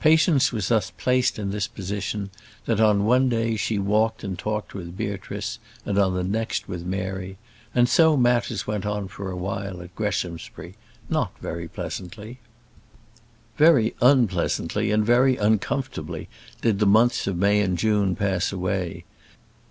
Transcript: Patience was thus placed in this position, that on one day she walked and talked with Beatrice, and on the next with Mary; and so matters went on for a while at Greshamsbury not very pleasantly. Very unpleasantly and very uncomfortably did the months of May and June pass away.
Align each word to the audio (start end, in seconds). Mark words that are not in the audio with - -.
Patience 0.00 0.52
was 0.52 0.68
thus 0.68 0.90
placed 0.98 1.38
in 1.38 1.50
this 1.50 1.66
position, 1.66 2.28
that 2.66 2.78
on 2.78 3.06
one 3.06 3.30
day 3.30 3.56
she 3.56 3.78
walked 3.78 4.22
and 4.22 4.38
talked 4.38 4.74
with 4.74 4.98
Beatrice, 4.98 5.58
and 5.86 5.98
on 5.98 6.12
the 6.14 6.22
next 6.22 6.68
with 6.68 6.84
Mary; 6.84 7.38
and 7.74 7.88
so 7.88 8.14
matters 8.14 8.66
went 8.66 8.84
on 8.84 9.08
for 9.08 9.30
a 9.30 9.34
while 9.38 9.80
at 9.80 9.94
Greshamsbury 9.94 10.74
not 11.08 11.32
very 11.38 11.68
pleasantly. 11.68 12.38
Very 13.56 13.94
unpleasantly 14.02 14.90
and 14.90 15.06
very 15.06 15.38
uncomfortably 15.38 16.28
did 16.60 16.78
the 16.78 16.84
months 16.84 17.26
of 17.26 17.38
May 17.38 17.62
and 17.62 17.78
June 17.78 18.14
pass 18.14 18.52
away. 18.52 19.04